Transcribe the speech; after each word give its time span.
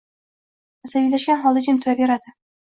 asabiylashgan 0.87 1.43
holda 1.45 1.63
jim 1.69 1.79
turaveradi. 1.85 2.35